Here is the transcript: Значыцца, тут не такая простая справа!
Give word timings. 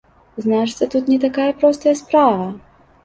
Значыцца, 0.45 0.87
тут 0.95 1.11
не 1.13 1.19
такая 1.25 1.47
простая 1.65 1.95
справа! 2.01 2.49